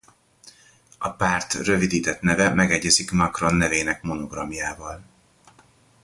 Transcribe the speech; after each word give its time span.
A 0.97 1.09
párt 1.11 1.53
rövidített 1.53 2.21
neve 2.21 2.53
megegyezik 2.53 3.11
Macron 3.11 3.53
nevének 3.55 4.01
monogramjával. 4.03 5.03